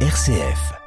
[0.00, 0.85] RCF.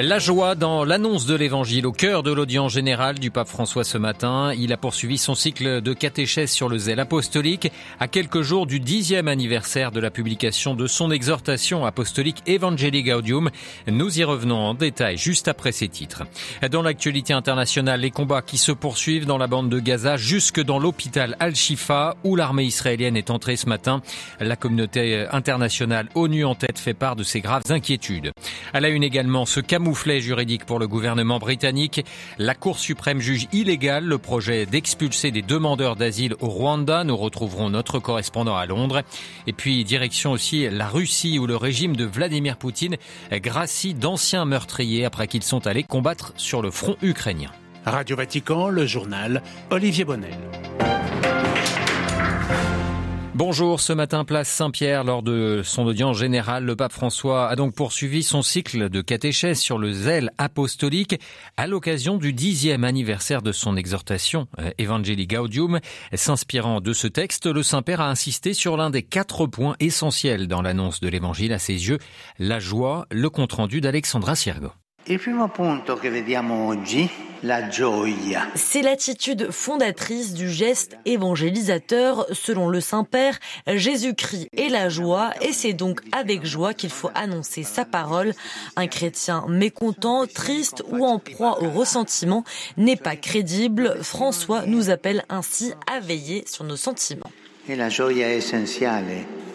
[0.00, 3.98] La joie dans l'annonce de l'évangile au cœur de l'audience générale du pape François ce
[3.98, 4.52] matin.
[4.56, 8.78] Il a poursuivi son cycle de catéchèse sur le zèle apostolique à quelques jours du
[8.78, 13.50] dixième anniversaire de la publication de son exhortation apostolique Evangelii Gaudium.
[13.88, 16.22] Nous y revenons en détail juste après ces titres.
[16.70, 20.78] Dans l'actualité internationale, les combats qui se poursuivent dans la bande de Gaza jusque dans
[20.78, 24.00] l'hôpital Al-Shifa où l'armée israélienne est entrée ce matin.
[24.38, 28.30] La communauté internationale ONU en tête fait part de ses graves inquiétudes.
[28.72, 32.04] À la une également, ce camouflet juridique pour le gouvernement britannique.
[32.36, 37.04] La Cour suprême juge illégal le projet d'expulser des demandeurs d'asile au Rwanda.
[37.04, 39.00] Nous retrouverons notre correspondant à Londres.
[39.46, 42.96] Et puis, direction aussi la Russie où le régime de Vladimir Poutine
[43.32, 47.50] gracie d'anciens meurtriers après qu'ils sont allés combattre sur le front ukrainien.
[47.86, 50.57] Radio Vatican, le journal Olivier Bonnel.
[53.38, 57.72] Bonjour, ce matin, place Saint-Pierre, lors de son audience générale, le pape François a donc
[57.72, 61.20] poursuivi son cycle de catéchèse sur le zèle apostolique
[61.56, 65.78] à l'occasion du dixième anniversaire de son exhortation euh, Evangelii Gaudium.
[66.12, 70.60] S'inspirant de ce texte, le Saint-Père a insisté sur l'un des quatre points essentiels dans
[70.60, 71.98] l'annonce de l'Évangile à ses yeux,
[72.40, 74.72] la joie, le compte-rendu d'Alexandra Siergo.
[78.54, 83.38] C'est l'attitude fondatrice du geste évangélisateur selon le Saint-Père.
[83.66, 88.34] Jésus-Christ est la joie et c'est donc avec joie qu'il faut annoncer sa parole.
[88.76, 92.44] Un chrétien mécontent, triste ou en proie au ressentiment
[92.76, 93.96] n'est pas crédible.
[94.02, 97.30] François nous appelle ainsi à veiller sur nos sentiments.
[97.70, 99.47] E la gioia è essenziale.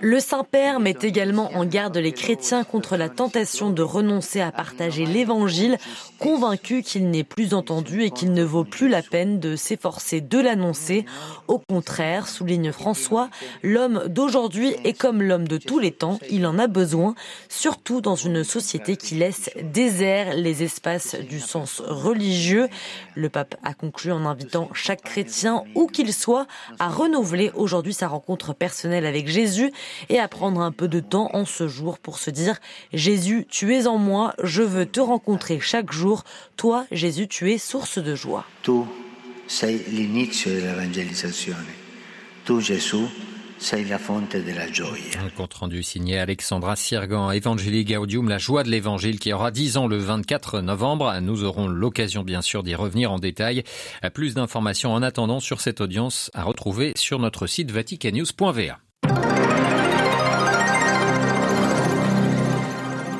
[0.00, 5.06] Le Saint-Père met également en garde les chrétiens contre la tentation de renoncer à partager
[5.06, 5.78] l'Évangile,
[6.18, 10.40] convaincus qu'il n'est plus entendu et qu'il ne vaut plus la peine de s'efforcer de
[10.40, 11.04] l'annoncer.
[11.46, 13.30] Au contraire, souligne François,
[13.62, 17.14] l'homme d'aujourd'hui est comme l'homme de tous les temps, il en a besoin,
[17.48, 22.68] surtout dans une société qui laisse désert les espaces du sens religieux.
[23.14, 26.48] Le pape a conclu en invitant chaque chrétien, où qu'il soit,
[26.80, 29.72] à renouveler aujourd'hui sa rencontre personnelle avec Jésus
[30.08, 32.58] et à prendre un peu de temps en ce jour pour se dire
[32.92, 36.24] Jésus, tu es en moi, je veux te rencontrer chaque jour.
[36.56, 38.44] Toi, Jésus, tu es source de joie.
[38.62, 38.72] Tu
[39.48, 41.74] sei l'inizio dell'evangelizzazione.
[42.44, 43.08] Tu, Gesù,
[43.58, 45.20] sei la fonte della gioia.
[45.22, 49.76] Un compte rendu signé Alexandra Siergan, Evangelii Gaudium, la joie de l'évangile qui aura 10
[49.76, 51.18] ans le 24 novembre.
[51.20, 53.64] Nous aurons l'occasion bien sûr d'y revenir en détail.
[54.14, 58.78] Plus d'informations en attendant sur cette audience à retrouver sur notre site vaticanews.va.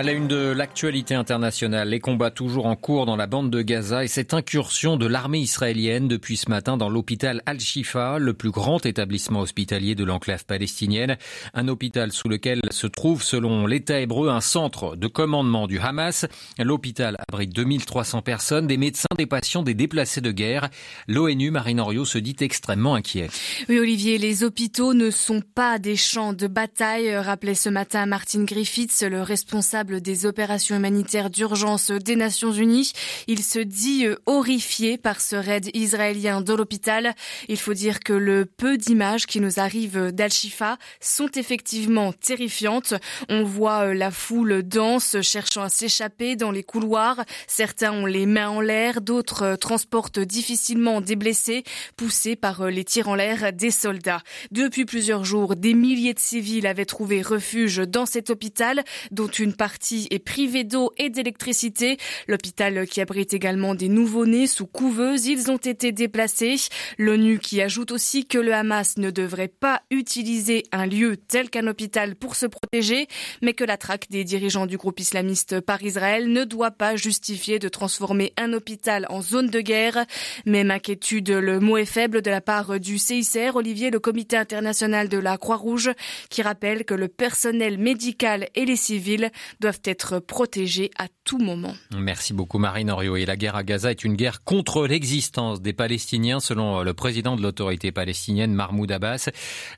[0.00, 3.60] À la une de l'actualité internationale, les combats toujours en cours dans la bande de
[3.60, 8.50] Gaza et cette incursion de l'armée israélienne depuis ce matin dans l'hôpital Al-Shifa, le plus
[8.50, 11.18] grand établissement hospitalier de l'enclave palestinienne.
[11.52, 16.24] Un hôpital sous lequel se trouve, selon l'État hébreu, un centre de commandement du Hamas.
[16.58, 20.70] L'hôpital abrite 2300 personnes, des médecins, des patients, des déplacés de guerre.
[21.08, 23.28] L'ONU, Marine Henriot, se dit extrêmement inquiet.
[23.68, 28.44] Oui, Olivier, les hôpitaux ne sont pas des champs de bataille, rappelait ce matin Martin
[28.44, 32.92] Griffiths, le responsable des opérations humanitaires d'urgence des Nations Unies.
[33.26, 37.14] Il se dit horrifié par ce raid israélien dans l'hôpital.
[37.48, 42.94] Il faut dire que le peu d'images qui nous arrivent d'Al-Shifa sont effectivement terrifiantes.
[43.28, 47.24] On voit la foule dense cherchant à s'échapper dans les couloirs.
[47.46, 51.64] Certains ont les mains en l'air, d'autres transportent difficilement des blessés
[51.96, 54.22] poussés par les tirs en l'air des soldats.
[54.50, 59.54] Depuis plusieurs jours, des milliers de civils avaient trouvé refuge dans cet hôpital, dont une
[59.54, 59.79] partie
[60.10, 61.96] est privé d'eau et d'électricité.
[62.28, 66.56] L'hôpital qui abrite également des nouveau-nés sous couveuse, ils ont été déplacés.
[66.98, 71.66] L'ONU qui ajoute aussi que le Hamas ne devrait pas utiliser un lieu tel qu'un
[71.66, 73.06] hôpital pour se protéger,
[73.42, 77.58] mais que la traque des dirigeants du groupe islamiste par Israël ne doit pas justifier
[77.58, 80.04] de transformer un hôpital en zone de guerre.
[80.46, 85.08] Même inquiétude, le mot est faible de la part du CICR, Olivier, le comité international
[85.08, 85.90] de la Croix-Rouge,
[86.28, 89.30] qui rappelle que le personnel médical et les civils
[89.60, 91.74] doivent être protégés à tout moment.
[91.96, 93.16] Merci beaucoup Marine Orio.
[93.16, 97.36] Et la guerre à Gaza est une guerre contre l'existence des Palestiniens, selon le président
[97.36, 99.30] de l'autorité palestinienne Mahmoud Abbas.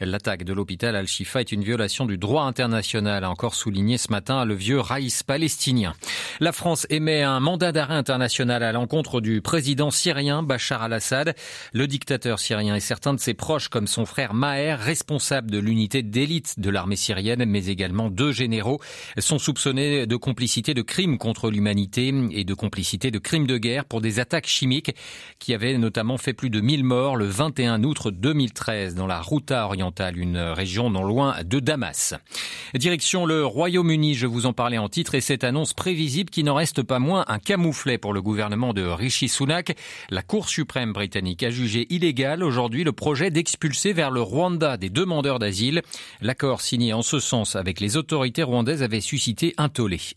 [0.00, 4.44] L'attaque de l'hôpital Al-Shifa est une violation du droit international, a encore souligné ce matin
[4.44, 5.94] le vieux raïs palestinien.
[6.40, 11.34] La France émet un mandat d'arrêt international à l'encontre du président syrien Bachar al-Assad.
[11.72, 16.02] Le dictateur syrien et certains de ses proches, comme son frère Maher, responsable de l'unité
[16.02, 18.80] d'élite de l'armée syrienne, mais également deux généraux,
[19.18, 23.84] sont soupçonnés de complicité de crimes contre l'humanité et de complicité de crimes de guerre
[23.84, 24.94] pour des attaques chimiques
[25.38, 29.66] qui avaient notamment fait plus de 1000 morts le 21 août 2013 dans la Routa
[29.66, 32.14] orientale, une région non loin de Damas.
[32.74, 36.54] Direction le Royaume-Uni, je vous en parlais en titre, et cette annonce prévisible qui n'en
[36.54, 39.76] reste pas moins un camouflet pour le gouvernement de Rishi Sunak.
[40.10, 44.90] La Cour suprême britannique a jugé illégal aujourd'hui le projet d'expulser vers le Rwanda des
[44.90, 45.82] demandeurs d'asile.
[46.20, 49.68] L'accord signé en ce sens avec les autorités rwandaises avait suscité un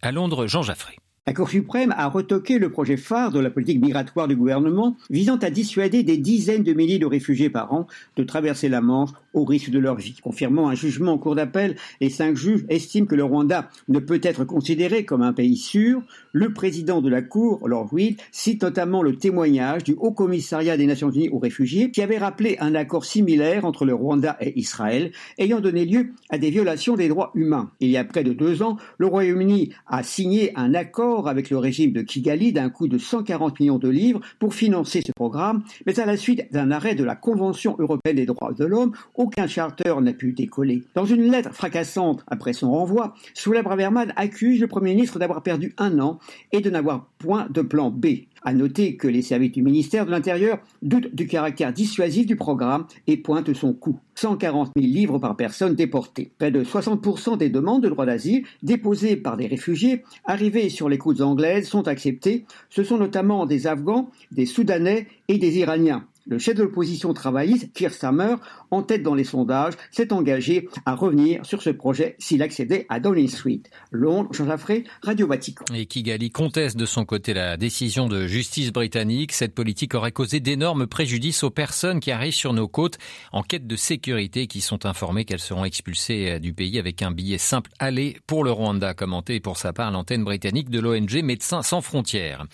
[0.02, 0.98] À Londres, Jean Jaffré.
[1.26, 5.38] La Cour suprême a retoqué le projet phare de la politique migratoire du gouvernement visant
[5.38, 9.44] à dissuader des dizaines de milliers de réfugiés par an de traverser la Manche au
[9.44, 10.16] risque de leur vie.
[10.22, 14.22] Confirmant un jugement en cour d'appel, les cinq juges estiment que le Rwanda ne peut
[14.24, 16.02] être considéré comme un pays sûr.
[16.32, 20.86] Le président de la Cour, Lord Reed, cite notamment le témoignage du Haut Commissariat des
[20.86, 25.12] Nations Unies aux réfugiés qui avait rappelé un accord similaire entre le Rwanda et Israël
[25.38, 27.72] ayant donné lieu à des violations des droits humains.
[27.80, 31.58] Il y a près de deux ans, le Royaume-Uni a signé un accord avec le
[31.58, 36.00] régime de Kigali d'un coût de 140 millions de livres pour financer ce programme, mais
[36.00, 38.94] à la suite d'un arrêt de la Convention européenne des droits de l'homme,
[39.24, 40.84] aucun charter n'a pu décoller.
[40.96, 45.74] Dans une lettre fracassante après son renvoi, Soula Braverman accuse le Premier ministre d'avoir perdu
[45.78, 46.20] un an
[46.52, 48.08] et de n'avoir point de plan B.
[48.44, 52.86] À noter que les services du ministère de l'Intérieur doutent du caractère dissuasif du programme
[53.08, 53.98] et pointent son coût.
[54.16, 56.32] 140 000 livres par personne déportée.
[56.38, 60.98] Près de 60% des demandes de droit d'asile déposées par des réfugiés arrivés sur les
[60.98, 62.44] côtes anglaises sont acceptées.
[62.70, 66.06] Ce sont notamment des Afghans, des Soudanais et des Iraniens.
[66.26, 68.36] Le chef de l'opposition travailliste, Keir Starmer,
[68.72, 73.02] en tête dans les sondages, s'est engagé à revenir sur ce projet s'il accédait à
[73.02, 73.62] Downing Street.
[73.92, 75.66] Londres, Jean Jaffré, Radio Vatican.
[75.76, 79.34] Et Kigali conteste de son côté la décision de justice britannique.
[79.34, 83.00] Cette politique aurait causé d'énormes préjudices aux personnes qui arrivent sur nos côtes
[83.34, 87.38] en quête de sécurité qui sont informées qu'elles seront expulsées du pays avec un billet
[87.38, 91.82] simple aller pour le Rwanda, commenté pour sa part l'antenne britannique de l'ONG Médecins sans
[91.82, 92.46] frontières.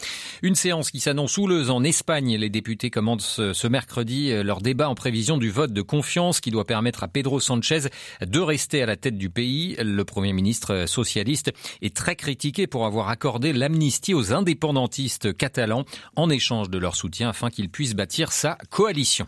[0.42, 2.36] Une séance qui s'annonce houleuse en Espagne.
[2.36, 6.50] Les députés commencent ce mercredi euh, leur débat en prévision du vote de confiance qui
[6.50, 7.90] doit permettre à Pedro Sanchez
[8.26, 9.76] de rester à la tête du pays.
[9.84, 11.52] Le Premier ministre socialiste
[11.82, 15.84] est très critiqué pour avoir accordé l'amnistie aux indépendantistes catalans
[16.16, 19.28] en échange de leur soutien afin qu'ils puissent bâtir sa coalition.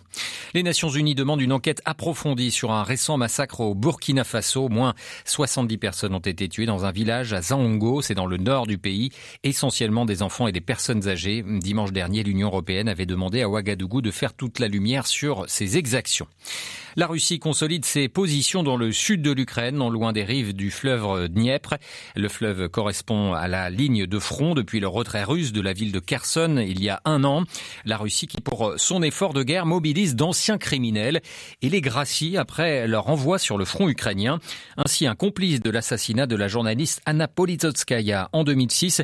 [0.53, 4.65] Les Nations Unies demandent une enquête approfondie sur un récent massacre au Burkina Faso.
[4.65, 4.93] Au moins
[5.25, 8.77] 70 personnes ont été tuées dans un village à Zaongo, c'est dans le nord du
[8.77, 9.09] pays,
[9.43, 11.43] essentiellement des enfants et des personnes âgées.
[11.45, 15.77] Dimanche dernier, l'Union européenne avait demandé à Ouagadougou de faire toute la lumière sur ces
[15.77, 16.27] exactions.
[16.97, 20.71] La Russie consolide ses positions dans le sud de l'Ukraine, non loin des rives du
[20.71, 21.75] fleuve Dniepr.
[22.17, 25.93] Le fleuve correspond à la ligne de front depuis le retrait russe de la ville
[25.93, 27.43] de Kherson il y a un an.
[27.85, 31.21] La Russie qui, pour son effort de guerre, mobilise d'anciens criminels
[31.61, 34.39] et les gracie après leur envoi sur le front ukrainien.
[34.75, 39.01] Ainsi, un complice de l'assassinat de la journaliste Anna Politotskaya en 2006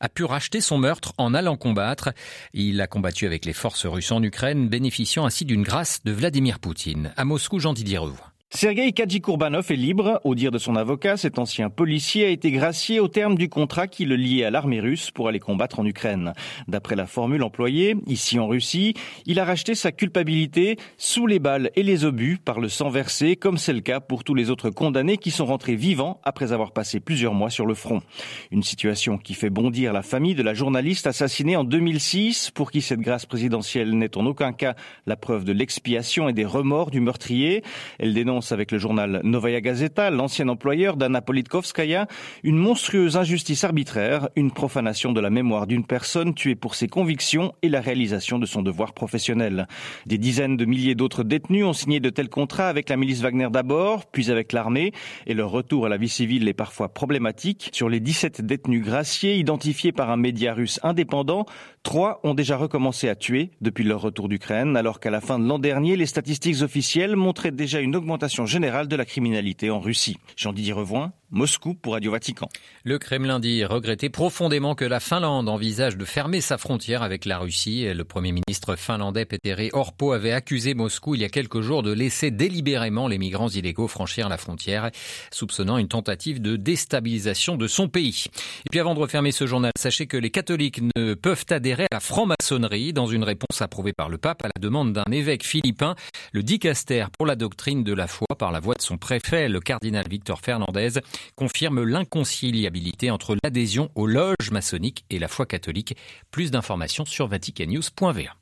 [0.00, 2.10] a pu racheter son meurtre en allant combattre.
[2.52, 6.58] Il a combattu avec les forces russes en Ukraine, bénéficiant ainsi d'une grâce de Vladimir
[6.58, 7.12] Poutine.
[7.24, 8.29] Moscou, Jean Didier Revoux.
[8.52, 10.20] Sergei Kadjikourbanov est libre.
[10.24, 13.86] Au dire de son avocat, cet ancien policier a été gracié au terme du contrat
[13.86, 16.32] qui le liait à l'armée russe pour aller combattre en Ukraine.
[16.66, 18.94] D'après la formule employée, ici en Russie,
[19.24, 23.36] il a racheté sa culpabilité sous les balles et les obus par le sang versé,
[23.36, 26.72] comme c'est le cas pour tous les autres condamnés qui sont rentrés vivants après avoir
[26.72, 28.02] passé plusieurs mois sur le front.
[28.50, 32.82] Une situation qui fait bondir la famille de la journaliste assassinée en 2006, pour qui
[32.82, 34.74] cette grâce présidentielle n'est en aucun cas
[35.06, 37.62] la preuve de l'expiation et des remords du meurtrier.
[38.00, 42.06] Elle dénonce avec le journal Novaya Gazeta, l'ancien employeur d'Anna Politkovskaya,
[42.42, 47.52] une monstrueuse injustice arbitraire, une profanation de la mémoire d'une personne tuée pour ses convictions
[47.62, 49.68] et la réalisation de son devoir professionnel.
[50.06, 53.48] Des dizaines de milliers d'autres détenus ont signé de tels contrats avec la milice Wagner
[53.50, 54.92] d'abord, puis avec l'armée,
[55.26, 57.70] et leur retour à la vie civile est parfois problématique.
[57.72, 61.44] Sur les 17 détenus graciés identifiés par un média russe indépendant,
[61.82, 65.46] trois ont déjà recommencé à tuer depuis leur retour d'Ukraine, alors qu'à la fin de
[65.46, 70.16] l'an dernier, les statistiques officielles montraient déjà une augmentation générale de la criminalité en Russie.
[70.36, 72.48] Jean-Didier Revoin, Moscou pour Radio Vatican.
[72.84, 77.38] Le Kremlin dit regretter profondément que la Finlande envisage de fermer sa frontière avec la
[77.38, 77.86] Russie.
[77.92, 81.92] Le Premier ministre finlandais Petteri Orpo avait accusé Moscou il y a quelques jours de
[81.92, 84.90] laisser délibérément les migrants illégaux franchir la frontière,
[85.30, 88.24] soupçonnant une tentative de déstabilisation de son pays.
[88.66, 91.94] Et puis avant de refermer ce journal, sachez que les catholiques ne peuvent adhérer à
[91.94, 95.94] la franc-maçonnerie dans une réponse approuvée par le pape à la demande d'un évêque philippin,
[96.32, 99.60] le dicaster pour la doctrine de la foi par la voix de son préfet, le
[99.60, 101.00] cardinal Victor Fernandez
[101.36, 105.96] confirme l'inconciliabilité entre l'adhésion aux loges maçonniques et la foi catholique.
[106.30, 108.39] Plus d'informations sur vaticannews.va.